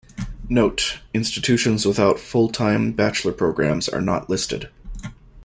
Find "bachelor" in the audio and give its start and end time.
2.91-3.33